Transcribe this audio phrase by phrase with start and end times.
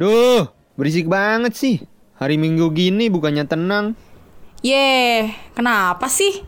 [0.00, 0.48] Duh,
[0.80, 1.76] berisik banget sih.
[2.16, 3.92] Hari Minggu gini bukannya tenang.
[4.64, 6.40] Yeh, kenapa sih?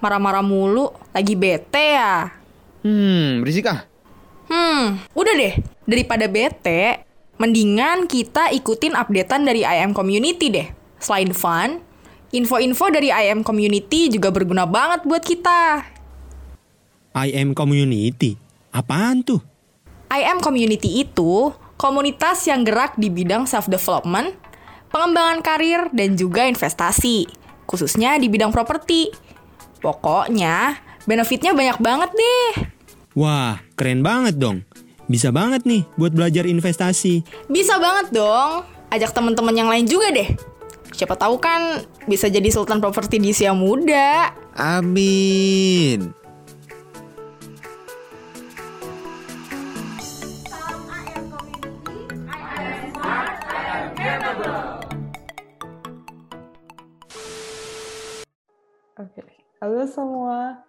[0.00, 2.32] Marah-marah mulu, lagi bete ya?
[2.80, 3.84] Hmm, berisik ah.
[4.48, 5.52] Hmm, udah deh.
[5.84, 7.04] Daripada bete,
[7.36, 10.72] mendingan kita ikutin updatean dari IM Community deh.
[10.96, 11.84] Selain fun,
[12.32, 15.84] info-info dari IM Community juga berguna banget buat kita.
[17.12, 18.40] IM Community?
[18.72, 19.44] Apaan tuh?
[20.08, 21.52] IM Community itu
[21.84, 24.32] komunitas yang gerak di bidang self-development,
[24.88, 27.28] pengembangan karir, dan juga investasi,
[27.68, 29.12] khususnya di bidang properti.
[29.84, 32.72] Pokoknya, benefitnya banyak banget deh.
[33.12, 34.64] Wah, keren banget dong.
[35.04, 37.20] Bisa banget nih buat belajar investasi.
[37.52, 38.64] Bisa banget dong.
[38.88, 40.32] Ajak teman-teman yang lain juga deh.
[40.96, 44.32] Siapa tahu kan bisa jadi sultan properti di usia muda.
[44.56, 46.23] Amin.
[58.94, 59.26] Oke,
[59.58, 60.62] halo semua.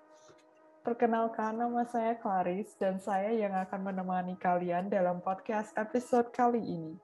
[0.82, 6.98] Perkenalkan nama saya Clarice dan saya yang akan menemani kalian dalam podcast episode kali ini.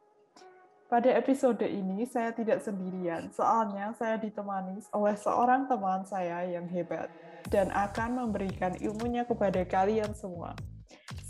[0.90, 7.14] Pada episode ini saya tidak sendirian, soalnya saya ditemani oleh seorang teman saya yang hebat
[7.54, 10.58] dan akan memberikan ilmunya kepada kalian semua.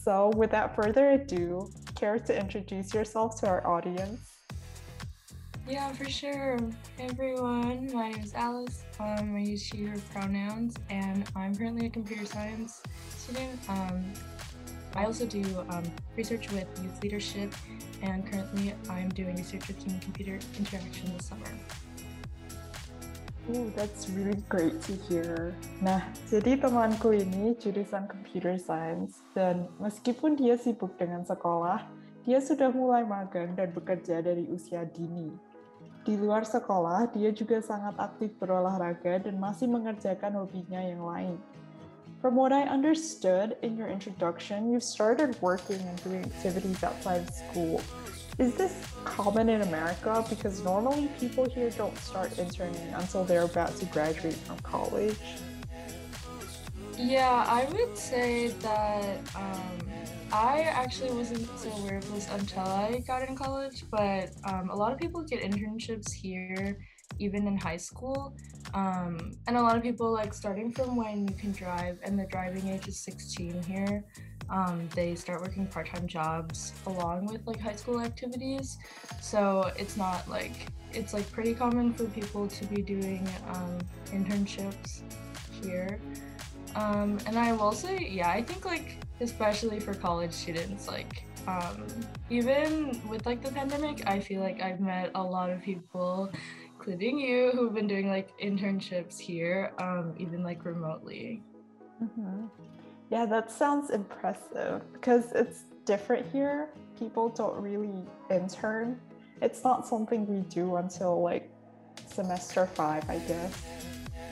[0.08, 1.68] So, without further ado,
[2.00, 4.31] care to introduce yourself to our audience?
[5.70, 6.58] Yeah, for sure.
[6.98, 8.82] Hey everyone, my name is Alice.
[9.00, 12.82] Um, I use she, her pronouns, and I'm currently a computer science
[13.14, 13.62] student.
[13.70, 14.02] Um,
[14.98, 15.86] I also do um,
[16.18, 17.54] research with youth leadership,
[18.02, 21.54] and currently I'm doing research with human computer interaction this summer.
[23.54, 25.54] Oh, that's really great to hear.
[25.78, 26.02] Nah,
[26.34, 31.86] jadi temanku ini jurusan computer science, dan meskipun dia sibuk dengan sekolah,
[32.26, 35.51] dia sudah mulai magang dan bekerja dari usia dini.
[36.02, 41.38] Di luar sekolah, dia juga sangat aktif berolahraga dan masih mengerjakan hobinya yang lain.
[42.26, 47.30] From what I understood in your introduction, you started working and doing activities outside of
[47.30, 47.82] school.
[48.42, 48.74] Is this
[49.06, 50.26] common in America?
[50.26, 55.18] Because normally people here don't start interning until they're about to graduate from college.
[56.98, 59.91] Yeah, I would say that um,
[60.34, 64.76] I actually wasn't so aware of this until I got in college, but um, a
[64.76, 66.78] lot of people get internships here,
[67.20, 68.34] even in high school.
[68.74, 72.26] Um, and a lot of people, like starting from when you can drive and the
[72.28, 74.06] driving age is 16 here,
[74.50, 78.78] um, they start working part time jobs along with like high school activities.
[79.20, 83.80] So it's not like, it's like pretty common for people to be doing um,
[84.14, 85.02] internships
[85.62, 86.00] here.
[86.76, 91.86] Um, and I will say, yeah, I think like especially for college students, like um,
[92.30, 96.32] even with like the pandemic, I feel like I've met a lot of people,
[96.74, 101.42] including you, who've been doing like internships here, um, even like remotely.
[102.04, 102.48] Mm-hmm.
[103.10, 106.70] Yeah, that sounds impressive because it's different here.
[106.98, 109.00] People don't really intern.
[109.42, 111.50] It's not something we do until like
[112.08, 113.54] semester five, I guess.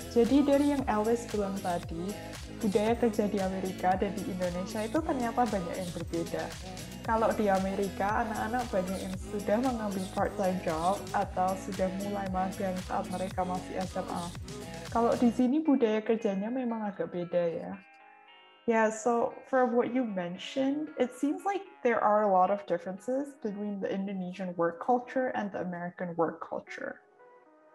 [0.09, 2.09] Jadi dari yang Alice bilang tadi,
[2.59, 6.43] budaya kerja di Amerika dan di Indonesia itu ternyata banyak yang berbeda.
[7.07, 13.07] Kalau di Amerika, anak-anak banyak yang sudah mengambil part-time job atau sudah mulai magang saat
[13.09, 14.23] mereka masih SMA.
[14.93, 17.73] Kalau di sini budaya kerjanya memang agak beda ya.
[18.69, 23.33] Yeah, so from what you mentioned, it seems like there are a lot of differences
[23.41, 27.01] between the Indonesian work culture and the American work culture.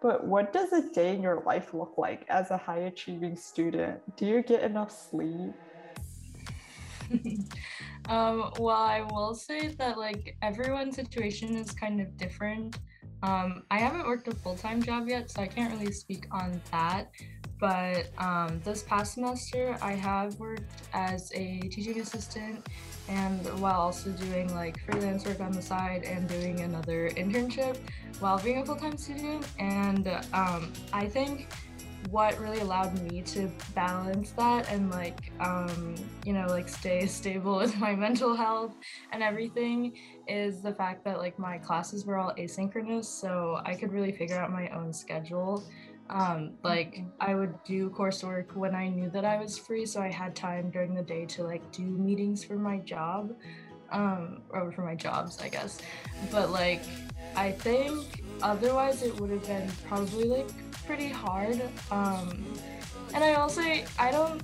[0.04, 4.02] But what does a day in your life look like as a high achieving student?
[4.16, 5.54] Do you get enough sleep?
[8.08, 12.76] um, well, I will say that like everyone's situation is kind of different.
[13.24, 16.60] Um, I haven't worked a full time job yet, so I can't really speak on
[16.70, 17.10] that.
[17.58, 22.66] But um, this past semester, I have worked as a teaching assistant
[23.08, 27.78] and while also doing like freelance work on the side and doing another internship
[28.20, 31.48] while being a full-time student and um, i think
[32.10, 37.56] what really allowed me to balance that and like um, you know like stay stable
[37.56, 38.74] with my mental health
[39.12, 39.96] and everything
[40.28, 44.36] is the fact that like my classes were all asynchronous so i could really figure
[44.36, 45.64] out my own schedule
[46.10, 50.10] um, like I would do coursework when I knew that I was free, so I
[50.10, 53.32] had time during the day to like do meetings for my job,
[53.90, 55.78] um, or for my jobs, I guess.
[56.30, 56.82] But like,
[57.36, 60.50] I think otherwise it would have been probably like
[60.86, 61.60] pretty hard.
[61.90, 62.44] Um,
[63.14, 63.62] and I also
[63.98, 64.42] I don't.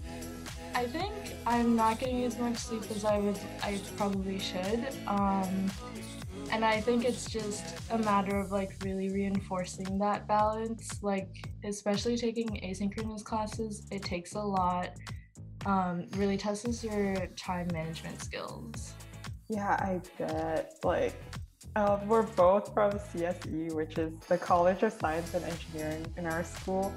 [0.75, 1.13] I think
[1.47, 4.89] I'm not getting as much sleep as I would I probably should.
[5.07, 5.71] Um,
[6.53, 11.03] and I think it's just a matter of like really reinforcing that balance.
[11.03, 14.91] Like, especially taking asynchronous classes, it takes a lot.
[15.67, 18.95] Um, really tests your time management skills.
[19.49, 20.75] Yeah, I bet.
[20.85, 21.15] Like,
[21.77, 26.43] um, we're both from CSE, which is the College of Science and Engineering in our
[26.43, 26.93] school.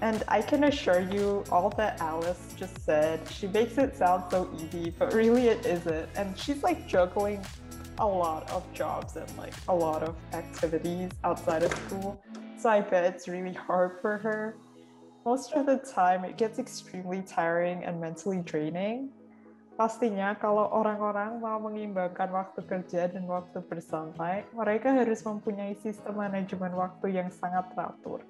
[0.00, 4.50] And I can assure you, all that Alice just said, she makes it sound so
[4.56, 6.08] easy, but really it isn't.
[6.16, 7.44] And she's like juggling
[7.98, 12.20] a lot of jobs and like a lot of activities outside of school.
[12.58, 14.56] So I bet it's really hard for her.
[15.24, 19.10] Most of the time, it gets extremely tiring and mentally draining.
[19.74, 26.70] Pastinya kalau orang-orang mau mengimbangkan waktu kerja dan waktu bersantai, mereka harus mempunyai sistem manajemen
[26.78, 28.22] waktu yang sangat teratur.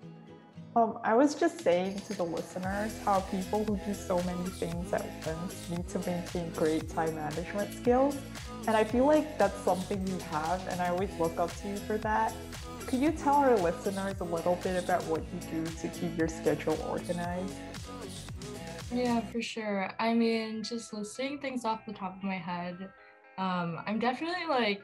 [0.73, 4.91] Um, I was just saying to the listeners how people who do so many things
[4.91, 8.17] at once need to maintain great time management skills.
[8.67, 11.76] And I feel like that's something you have, and I always look up to you
[11.85, 12.32] for that.
[12.88, 16.29] Could you tell our listeners a little bit about what you do to keep your
[16.29, 17.52] schedule organized?
[18.94, 19.91] Yeah, for sure.
[19.99, 22.91] I mean, just listing things off the top of my head,
[23.38, 24.82] um, I'm definitely like,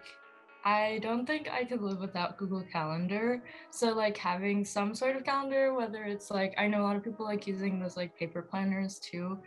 [0.65, 3.43] I don't think I could live without Google Calendar.
[3.71, 7.05] So, like, having some sort of calendar, whether it's like, I know a lot of
[7.05, 9.39] people like using those like paper planners too.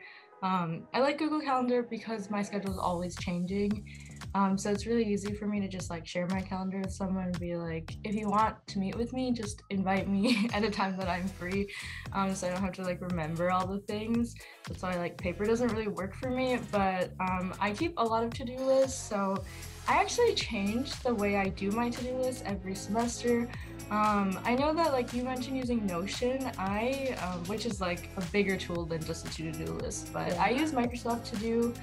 [0.41, 3.85] Um, I like Google Calendar because my schedule is always changing.
[4.35, 7.25] Um, so it's really easy for me to just like share my calendar with someone
[7.25, 10.71] and be like, if you want to meet with me, just invite me at a
[10.71, 11.69] time that I'm free.
[12.13, 14.35] Um, so I don't have to like remember all the things.
[14.67, 18.23] That's why like paper doesn't really work for me, but um, I keep a lot
[18.23, 19.01] of to do lists.
[19.01, 19.43] So
[19.87, 23.49] I actually change the way I do my to do list every semester.
[23.91, 28.21] Um, I know that like you mentioned using Notion, I um, which is like a
[28.31, 31.73] bigger tool than just a to do list, but I use Microsoft To Do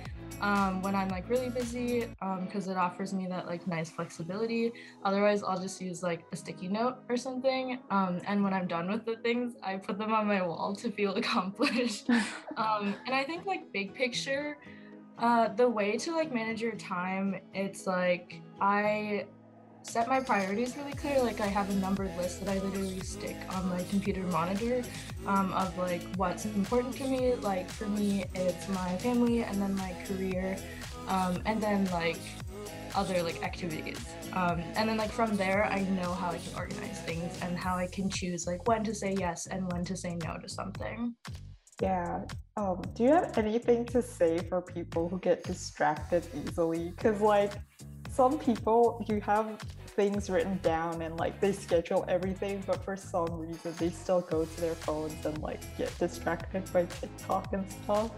[0.41, 2.07] um, when I'm like really busy
[2.45, 4.73] because it offers me that like nice flexibility.
[5.05, 7.79] Otherwise, I'll just use like a sticky note or something.
[7.91, 10.91] Um, and when I'm done with the things, I put them on my wall to
[10.91, 12.09] feel accomplished.
[12.57, 14.59] um, and I think like big picture,
[15.19, 19.27] uh, the way to like manage your time, it's like I
[19.83, 21.23] set my priorities really clear.
[21.23, 24.83] Like I have a numbered list that I literally stick on my computer monitor
[25.27, 27.35] um, of like what's important to me.
[27.35, 30.57] Like for me, it's my family and then my career,
[31.09, 32.19] um, and then like
[32.95, 33.99] other like activities.
[34.33, 37.77] Um, and then like from there, I know how I can organize things and how
[37.77, 41.15] I can choose like when to say yes and when to say no to something.
[41.81, 42.25] Yeah.
[42.57, 46.91] Um, do you have anything to say for people who get distracted easily?
[46.91, 47.55] Because, like,
[48.11, 49.59] some people, you have
[49.97, 54.45] things written down and, like, they schedule everything, but for some reason, they still go
[54.45, 58.11] to their phones and, like, get distracted by TikTok and stuff.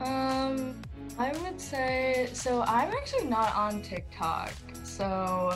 [0.00, 0.80] Um,
[1.18, 2.62] I would say so.
[2.62, 4.52] I'm actually not on TikTok,
[4.84, 5.54] so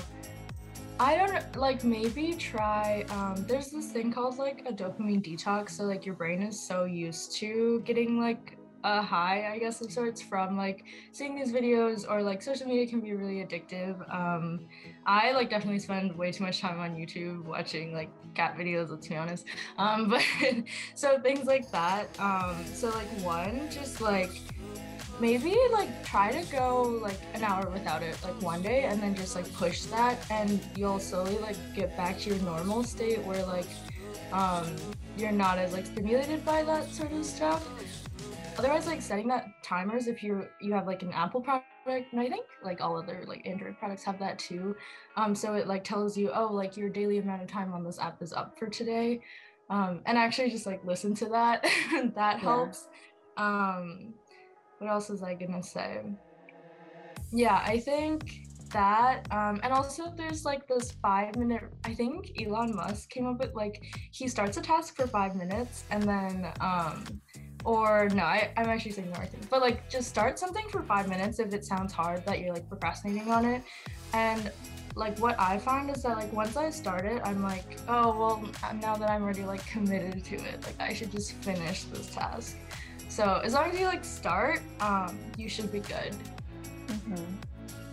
[0.98, 3.04] I don't like maybe try.
[3.10, 5.70] Um, there's this thing called like a dopamine detox.
[5.70, 9.92] So like your brain is so used to getting like a high, I guess, of
[9.92, 13.98] sorts from like seeing these videos or like social media can be really addictive.
[14.12, 14.60] Um,
[15.06, 19.08] I like definitely spend way too much time on YouTube watching like cat videos, let's
[19.08, 19.44] be honest.
[19.78, 20.22] Um, but
[20.94, 22.08] so things like that.
[22.18, 24.40] Um, so like one, just like
[25.20, 29.14] maybe like try to go like an hour without it like one day and then
[29.14, 33.44] just like push that and you'll slowly like get back to your normal state where
[33.44, 33.66] like
[34.32, 34.64] um
[35.18, 37.68] you're not as like stimulated by that sort of stuff
[38.60, 42.28] otherwise like setting that timers if you you have like an apple product and i
[42.28, 44.76] think like all other like android products have that too.
[45.16, 47.98] Um so it like tells you oh like your daily amount of time on this
[47.98, 49.22] app is up for today.
[49.70, 51.66] Um and actually just like listen to that.
[52.14, 52.86] That helps.
[53.38, 54.12] Um
[54.78, 56.02] what else is I gonna say?
[57.32, 62.72] Yeah, I think that um, and also there's like this five minute i think elon
[62.76, 67.04] musk came up with like he starts a task for five minutes and then um
[67.64, 71.08] or no I, i'm actually saying more things but like just start something for five
[71.08, 73.62] minutes if it sounds hard that you're like procrastinating on it
[74.12, 74.50] and
[74.96, 78.44] like what i find is that like once i start it i'm like oh well
[78.80, 82.56] now that i'm already like committed to it like i should just finish this task
[83.10, 86.14] so as long as you like start, um, you should be good.
[86.86, 87.24] Mm-hmm.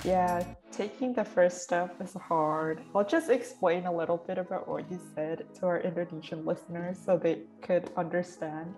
[0.06, 2.82] Yeah, taking the first step is hard.
[2.94, 7.18] I'll just explain a little bit about what you said to our Indonesian listeners so
[7.18, 8.76] they could understand.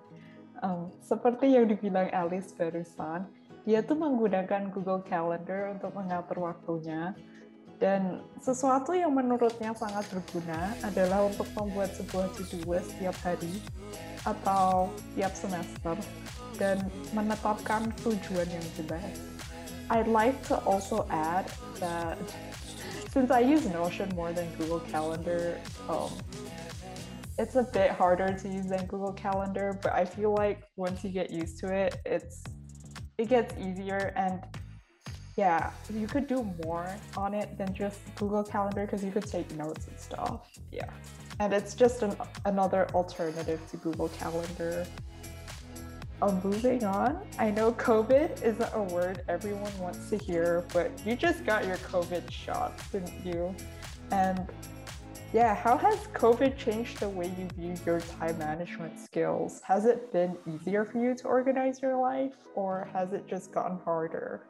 [0.59, 3.31] Um, seperti yang dibilang Alice barusan,
[3.63, 7.15] dia tuh menggunakan Google Calendar untuk mengatur waktunya.
[7.79, 12.91] Dan sesuatu yang menurutnya sangat berguna adalah untuk membuat sebuah to-do list
[13.23, 13.63] hari
[14.27, 15.95] atau tiap semester
[16.59, 16.83] dan
[17.15, 19.15] menetapkan tujuan yang jelas.
[19.87, 21.47] I'd like to also add
[21.79, 22.19] that
[23.15, 25.55] since I use Notion more than Google Calendar,
[25.87, 26.11] um,
[27.39, 31.09] it's a bit harder to use than Google Calendar, but I feel like once you
[31.09, 32.43] get used to it, it's
[33.17, 34.43] it gets easier and
[35.37, 39.49] yeah, you could do more on it than just Google Calendar because you could take
[39.55, 40.49] notes and stuff.
[40.69, 40.89] Yeah.
[41.39, 44.85] And it's just an, another alternative to Google Calendar.
[46.21, 51.15] Um, moving on, I know COVID isn't a word everyone wants to hear, but you
[51.15, 53.55] just got your COVID shot, didn't you?
[54.11, 54.45] And
[55.31, 59.61] yeah, how has COVID changed the way you view your time management skills?
[59.63, 63.77] Has it been easier for you to organize your life, or has it just gotten
[63.85, 64.47] harder?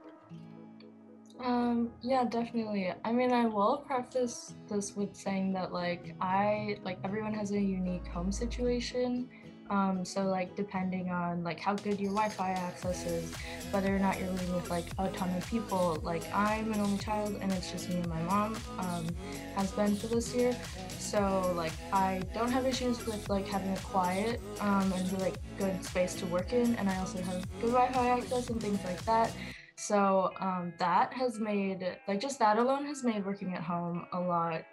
[1.44, 2.94] Um, yeah, definitely.
[3.04, 7.60] I mean, I will preface this with saying that like I like everyone has a
[7.60, 9.28] unique home situation.
[9.70, 13.34] Um, so like depending on like how good your Wi-Fi access is,
[13.72, 16.00] whether or not you're living with like a ton of people.
[16.02, 18.58] Like I'm an only child and it's just me and my mom.
[18.80, 19.08] Um,
[19.56, 20.56] has been for this year.
[20.98, 25.84] So like I don't have issues with like having a quiet um, and like good
[25.84, 29.32] space to work in, and I also have good Wi-Fi access and things like that.
[29.76, 34.20] So um, that has made, like, just that alone has made working at home a
[34.20, 34.64] lot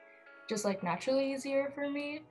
[0.49, 2.23] just like naturally easier for me.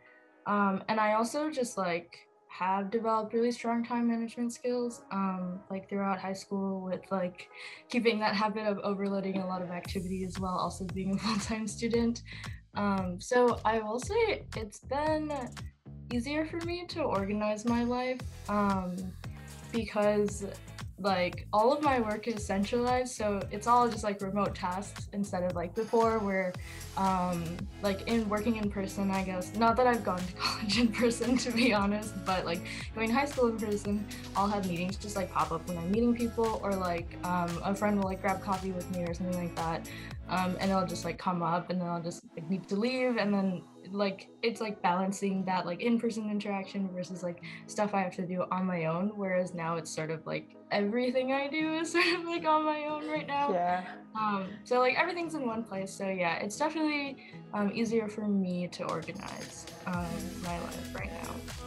[0.46, 2.18] Um, and I also just like
[2.58, 7.50] have developed really strong time management skills um, like throughout high school with like
[7.90, 12.24] keeping that habit of overloading a lot of activities while also being a full-time student.
[12.76, 15.32] Um, so i will say it's been
[16.14, 18.20] easier for me to organize my life
[18.50, 18.96] um,
[19.72, 20.46] because
[21.00, 25.44] like all of my work is centralized so it's all just like remote tasks instead
[25.44, 26.54] of like before where
[26.96, 27.44] um
[27.82, 29.54] like in working in person i guess.
[29.56, 32.62] Not that i've gone to college in person to be honest but like
[32.96, 36.16] going high school in person i'll have meetings just like pop up when i'm meeting
[36.16, 39.56] people or like um, a friend will like grab coffee with me or something like
[39.56, 39.90] that
[40.30, 43.18] um, and it'll just like come up and then i'll just like need to leave
[43.18, 43.62] and then
[43.92, 48.46] like it's like balancing that like in-person interaction versus like stuff I have to do
[48.52, 49.12] on my own.
[49.16, 52.86] Whereas now it's sort of like everything I do is sort of like on my
[52.86, 53.52] own right now.
[53.52, 53.86] Yeah.
[54.16, 55.92] Um, so like everything's in one place.
[55.92, 57.18] So yeah, it's definitely
[57.54, 60.08] um, easier for me to organize um,
[60.44, 61.65] my life right now.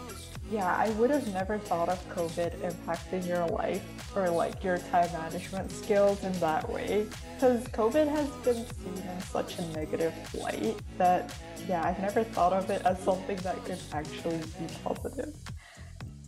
[0.49, 3.85] Yeah, I would have never thought of COVID impacting your life
[4.17, 7.05] or like your time management skills in that way.
[7.37, 11.29] Because COVID has been seen in such a negative light that,
[11.69, 15.37] yeah, I've never thought of it as something that could actually be positive.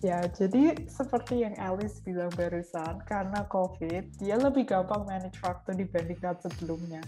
[0.04, 6.36] Ya, jadi seperti yang Alice bilang barusan, karena COVID, dia lebih gampang manage waktu dibandingkan
[6.40, 7.00] sebelumnya.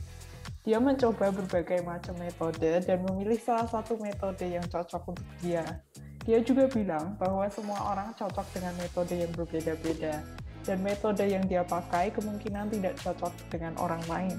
[0.64, 5.64] Dia mencoba berbagai macam metode dan memilih salah satu metode yang cocok untuk dia.
[6.22, 10.22] Dia juga bilang bahwa semua orang cocok dengan metode yang berbeda-beda,
[10.62, 14.38] dan metode yang dia pakai kemungkinan tidak cocok dengan orang lain.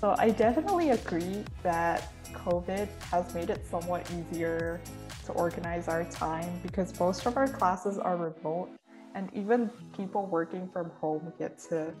[0.00, 4.80] So I definitely agree that COVID has made it somewhat easier
[5.28, 8.72] to organize our time because most of our classes are remote,
[9.12, 11.92] and even people working from home get to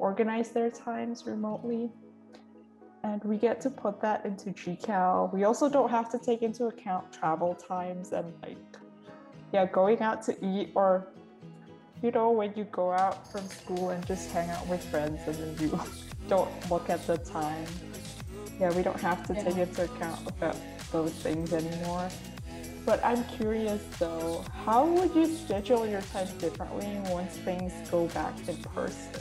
[0.00, 1.92] organize their times remotely
[3.04, 5.32] and we get to put that into GCal.
[5.32, 8.58] We also don't have to take into account travel times and like,
[9.52, 11.08] yeah, going out to eat or,
[12.02, 15.36] you know, when you go out from school and just hang out with friends and
[15.36, 15.80] then you
[16.28, 17.66] don't look at the time.
[18.58, 19.44] Yeah, we don't have to yeah.
[19.44, 20.56] take into account about
[20.90, 22.08] those things anymore.
[22.86, 28.32] But I'm curious though, how would you schedule your time differently once things go back
[28.48, 29.20] in person?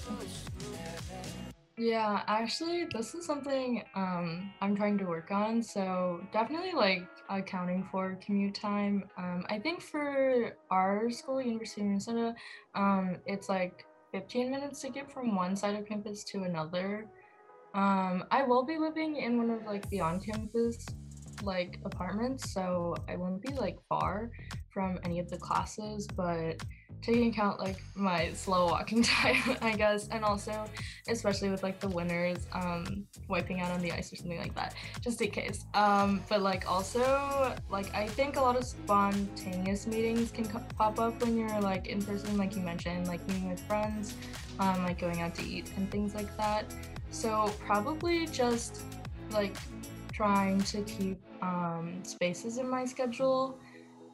[1.78, 5.62] Yeah, actually, this is something um, I'm trying to work on.
[5.62, 9.04] So definitely like accounting for commute time.
[9.18, 12.34] Um, I think for our school, University of Minnesota,
[12.76, 17.08] um, it's like 15 minutes to get from one side of campus to another.
[17.74, 20.86] Um, I will be living in one of like the on-campus
[21.44, 24.32] like apartments, so I won't be like far
[24.70, 26.64] from any of the classes, but
[27.06, 30.66] taking account like my slow walking time, I guess, and also
[31.08, 34.74] especially with like the winners um, wiping out on the ice or something like that,
[35.02, 35.66] just in case.
[35.74, 41.00] Um, but like also like I think a lot of spontaneous meetings can co- pop
[41.00, 44.16] up when you're like in person, like you mentioned, like meeting with friends,
[44.60, 46.66] um, like going out to eat and things like that.
[47.12, 48.82] So probably just
[49.32, 49.56] like
[50.12, 53.60] trying to keep um, spaces in my schedule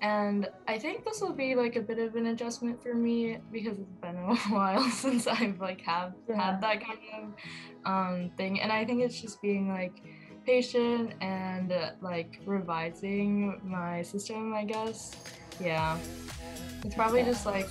[0.02, 3.78] and I think this will be like a bit of an adjustment for me because
[3.78, 6.42] it's been a while since I've like have yeah.
[6.42, 7.34] had that kind of
[7.86, 8.62] um, thing.
[8.62, 10.02] And I think it's just being like
[10.44, 15.16] patient and uh, like revising my system, I guess.
[15.62, 15.98] Yeah.
[16.84, 17.70] It's probably just like,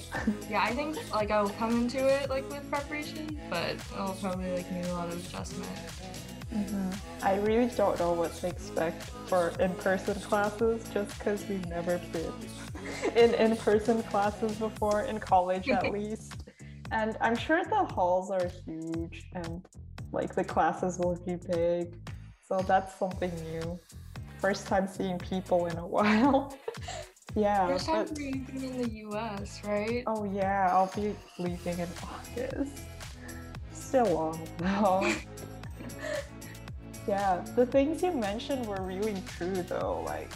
[0.49, 4.71] yeah, I think like I'll come into it like with preparation, but I'll probably like
[4.71, 5.71] need a lot of adjustment.
[6.55, 6.97] Mhm.
[7.23, 12.33] I really don't know what to expect for in-person classes just because we've never been
[13.17, 16.45] in in-person classes before in college at least.
[16.93, 19.65] And I'm sure the halls are huge and
[20.13, 21.97] like the classes will be big.
[22.49, 23.79] So that's something new.
[24.39, 26.57] First time seeing people in a while.
[27.35, 27.67] Yeah.
[27.67, 30.03] First time but- in the US, right?
[30.07, 32.83] Oh yeah, I'll be leaving in August.
[33.73, 35.13] Still long though.
[37.09, 40.33] yeah, the things you mentioned were really true though, like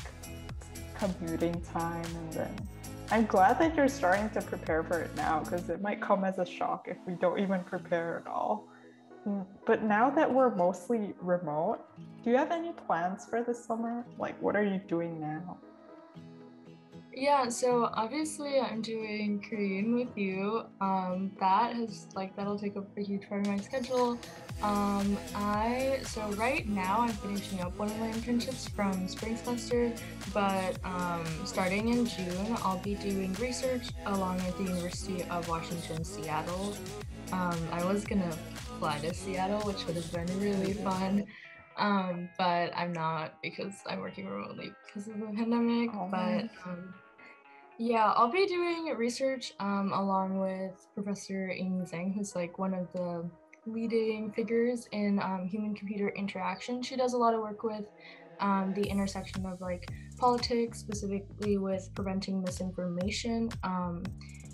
[0.94, 2.68] commuting time and then
[3.10, 6.38] I'm glad that you're starting to prepare for it now because it might come as
[6.38, 8.66] a shock if we don't even prepare at all.
[9.26, 11.80] Mm, But now that we're mostly remote,
[12.22, 14.04] do you have any plans for the summer?
[14.18, 15.58] Like, what are you doing now?
[17.16, 20.64] Yeah, so obviously I'm doing Korean with you.
[20.80, 24.18] Um, that has like that'll take up a huge part of my schedule.
[24.62, 29.92] Um, I so right now I'm finishing up one of my internships from spring semester,
[30.32, 36.04] but um, starting in June I'll be doing research along with the University of Washington
[36.04, 36.76] Seattle.
[37.30, 38.32] Um, I was gonna
[38.80, 41.26] fly to Seattle, which would have been really fun.
[41.76, 45.90] Um, but I'm not because I'm working remotely because of the pandemic.
[45.92, 46.94] Oh, but um,
[47.78, 52.92] yeah, I'll be doing research um, along with Professor Amy Zhang, who's like one of
[52.92, 53.28] the
[53.66, 56.82] leading figures in um, human computer interaction.
[56.82, 57.84] She does a lot of work with
[58.40, 63.50] um, the intersection of like politics, specifically with preventing misinformation.
[63.62, 64.04] Um,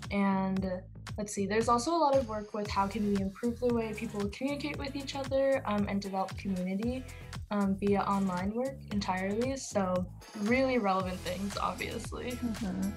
[0.09, 0.69] and uh,
[1.17, 3.93] let's see, there's also a lot of work with how can we improve the way
[3.93, 7.03] people communicate with each other um, and develop community
[7.51, 9.55] um, via online work entirely.
[9.57, 10.05] So,
[10.39, 12.31] really relevant things, obviously.
[12.31, 12.91] Mhm.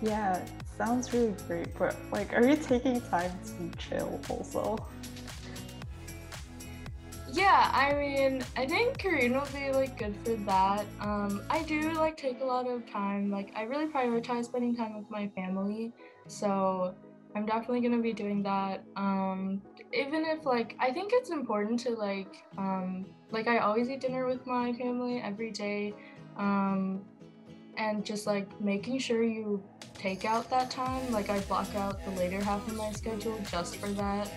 [0.00, 0.40] Yeah,
[0.78, 1.76] sounds really great.
[1.76, 4.78] But like, are you taking time to chill also?
[7.30, 10.86] Yeah, I mean, I think Korean will be like good for that.
[11.00, 13.30] Um, I do like take a lot of time.
[13.30, 15.92] Like, I really prioritize spending time with my family,
[16.26, 16.94] so
[17.34, 18.82] I'm definitely gonna be doing that.
[18.96, 19.60] Um,
[19.92, 24.26] even if like, I think it's important to like, um, like I always eat dinner
[24.26, 25.94] with my family every day,
[26.36, 27.02] um,
[27.76, 29.62] and just like making sure you
[29.94, 31.10] take out that time.
[31.12, 34.30] Like, I block out the later half of my schedule just for that.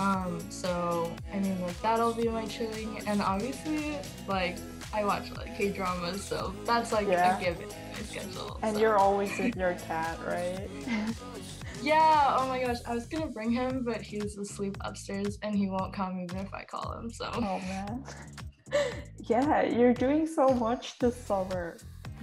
[0.00, 3.96] Um, so I mean like that'll be my chilling and obviously
[4.28, 4.56] like
[4.94, 7.36] I watch like K dramas, so that's like Yeah.
[7.36, 8.60] a given in my schedule.
[8.62, 8.80] And so.
[8.80, 10.68] you're always with your cat, right?
[11.82, 15.68] Yeah, oh my gosh, I was gonna bring him, but he's asleep upstairs and he
[15.68, 18.04] won't come even if I call him, so Oh man.
[19.24, 21.78] Yeah, you're doing so much this summer.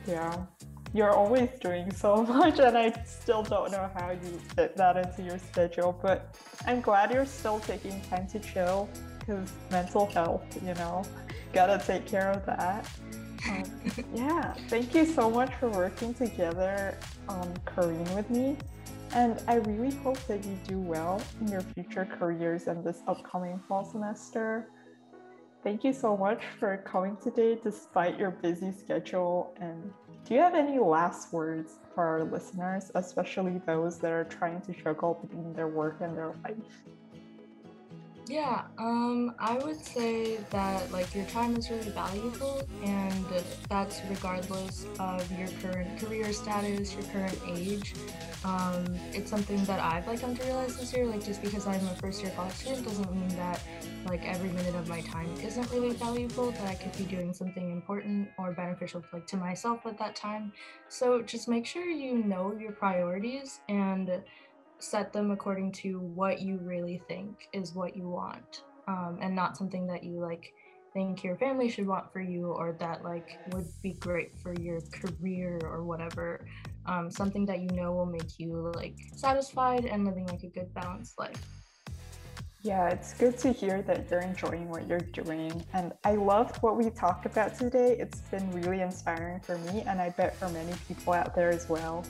[0.08, 0.46] Yeah.
[0.94, 5.24] You're always doing so much, and I still don't know how you fit that into
[5.24, 5.98] your schedule.
[6.02, 8.90] But I'm glad you're still taking time to chill
[9.20, 11.04] because mental health, you know,
[11.54, 12.88] gotta take care of that.
[13.50, 13.64] Um,
[14.16, 18.58] yeah, thank you so much for working together on Korean with me.
[19.16, 23.62] And I really hope that you do well in your future careers and this upcoming
[23.66, 24.68] fall semester.
[25.64, 29.56] Thank you so much for coming today despite your busy schedule.
[29.62, 29.94] And
[30.26, 34.74] do you have any last words for our listeners, especially those that are trying to
[34.74, 36.84] juggle between their work and their life?
[38.28, 43.26] Yeah, um, I would say that like your time is really valuable, and
[43.70, 47.94] that's regardless of your current career status, your current age.
[48.44, 48.84] Um,
[49.14, 51.06] it's something that I've like come to realize this year.
[51.06, 53.62] Like just because I'm a first year college student doesn't mean that
[54.08, 56.50] like every minute of my time isn't really valuable.
[56.50, 60.52] That I could be doing something important or beneficial like to myself at that time.
[60.90, 64.24] So just make sure you know your priorities and
[64.86, 69.58] set them according to what you really think is what you want um, and not
[69.58, 70.54] something that you like
[70.94, 74.80] think your family should want for you or that like would be great for your
[74.94, 76.46] career or whatever
[76.86, 80.74] um, something that you know will make you like satisfied and living like a good
[80.74, 81.42] balanced life
[82.62, 85.64] Yeah, it's good to hear that you're enjoying what you're doing.
[85.74, 87.96] And I loved what we talked about today.
[88.00, 91.70] It's been really inspiring for me, and I bet for many people out there as
[91.70, 92.04] well.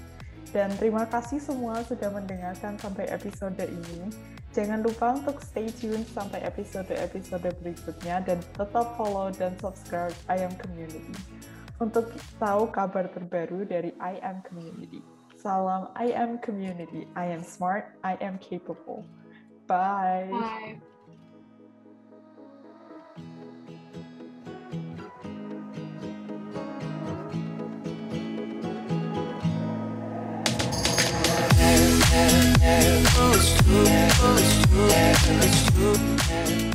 [0.53, 4.11] Dan terima kasih semua sudah mendengarkan sampai episode ini.
[4.55, 10.55] Jangan lupa untuk stay tune sampai episode-episode berikutnya dan tetap follow dan subscribe I Am
[10.55, 11.11] Community
[11.83, 12.07] untuk
[12.39, 15.03] tahu kabar terbaru dari I Am Community.
[15.35, 17.03] Salam I Am Community.
[17.19, 17.99] I am smart.
[18.07, 19.03] I am capable.
[19.67, 20.31] Bye.
[20.31, 20.94] bye
[32.67, 33.83] It's true.
[33.85, 34.89] It's true.
[35.37, 36.74] It's true.